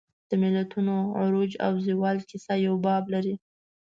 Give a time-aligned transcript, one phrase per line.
[0.29, 3.35] د ملتونو د عروج او زوال کیسه یو باب لري.